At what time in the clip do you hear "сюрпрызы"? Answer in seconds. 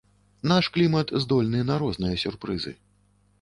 2.23-2.75